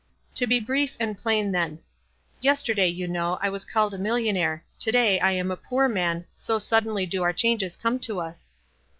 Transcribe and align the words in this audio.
To 0.33 0.47
be 0.47 0.59
brief 0.59 0.97
and 0.99 1.15
plain 1.15 1.51
then. 1.51 1.77
Yesterday, 2.41 2.87
you 2.87 3.07
know, 3.07 3.37
1 3.43 3.51
was 3.51 3.65
called 3.65 3.93
a 3.93 3.99
millionaire— 3.99 4.63
to 4.79 4.91
day 4.91 5.19
I 5.19 5.33
am 5.33 5.51
a 5.51 5.55
poor 5.55 5.87
man, 5.87 6.25
so 6.35 6.57
suddenly 6.57 7.05
do 7.05 7.21
our 7.21 7.33
changes 7.33 7.75
come 7.75 7.99
to 7.99 8.19
us. 8.19 8.51